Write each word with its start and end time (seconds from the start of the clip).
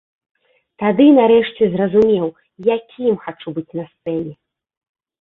Тады, 0.83 1.05
нарэшце, 1.19 1.69
зразумеў, 1.77 2.27
якім 2.77 3.23
хачу 3.29 3.49
быць 3.59 3.71
на 3.85 3.89
сцэне. 3.93 4.33